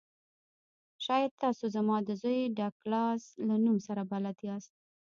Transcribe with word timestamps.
شاید 1.05 1.31
تاسو 1.43 1.65
زما 1.75 1.97
د 2.03 2.09
زوی 2.21 2.41
ډګلاس 2.57 3.23
له 3.47 3.55
نوم 3.65 3.77
سره 3.87 4.01
بلد 4.11 4.37
یاست 4.49 4.73